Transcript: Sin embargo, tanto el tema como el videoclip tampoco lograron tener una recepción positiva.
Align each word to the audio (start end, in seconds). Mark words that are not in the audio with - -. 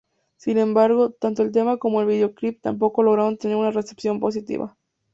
Sin 0.35 0.57
embargo, 0.57 1.11
tanto 1.11 1.43
el 1.43 1.51
tema 1.51 1.77
como 1.77 2.01
el 2.01 2.07
videoclip 2.07 2.59
tampoco 2.59 3.03
lograron 3.03 3.37
tener 3.37 3.55
una 3.55 3.69
recepción 3.69 4.19
positiva. 4.19 4.75